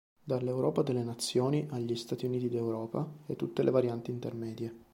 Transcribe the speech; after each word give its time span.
Dall'"Europa 0.23 0.81
delle 0.81 1.03
nazioni" 1.03 1.67
agli 1.69 1.93
"Stati 1.95 2.25
Uniti 2.25 2.49
d'Europa" 2.49 3.07
e 3.27 3.35
tutte 3.35 3.61
le 3.61 3.69
varianti 3.69 4.09
intermedie. 4.09 4.75